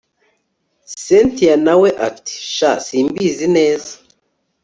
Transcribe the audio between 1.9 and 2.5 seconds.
ati